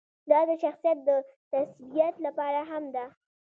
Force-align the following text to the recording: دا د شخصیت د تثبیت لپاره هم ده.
دا 0.29 0.39
د 0.49 0.51
شخصیت 0.63 0.97
د 1.07 1.09
تثبیت 1.51 2.15
لپاره 2.25 2.59
هم 2.69 2.83
ده. 2.95 3.05